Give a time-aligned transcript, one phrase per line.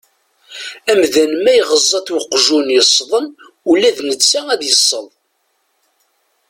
[0.91, 3.25] Amdan ma iɣeẓẓa-t uqjun yesḍen
[3.71, 5.05] ula d netta ad yesseḍ.